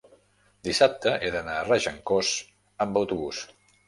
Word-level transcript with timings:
dissabte 0.67 1.11
he 1.19 1.29
d'anar 1.35 1.57
a 1.57 1.67
Regencós 1.67 2.31
amb 2.87 2.99
autobús. 3.03 3.43